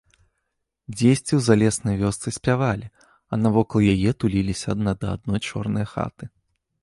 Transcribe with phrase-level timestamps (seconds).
[0.95, 2.87] Дзесьці ў залеснай вёсцы спявалі,
[3.31, 6.23] а навокал яе туліліся адна да адной чорныя хаты.